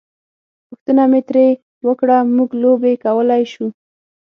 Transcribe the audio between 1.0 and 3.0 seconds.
مې ترې وکړه: موږ لوبې